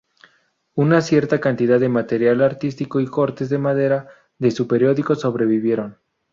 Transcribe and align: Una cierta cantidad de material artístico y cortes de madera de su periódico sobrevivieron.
Una 0.73 1.01
cierta 1.01 1.39
cantidad 1.39 1.79
de 1.79 1.87
material 1.87 2.41
artístico 2.41 2.99
y 3.01 3.05
cortes 3.05 3.49
de 3.49 3.59
madera 3.59 4.07
de 4.39 4.49
su 4.49 4.67
periódico 4.67 5.13
sobrevivieron. 5.13 5.95